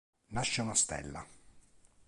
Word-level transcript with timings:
Nasce 0.29 0.61
una 0.63 0.73
stella. 0.73 1.23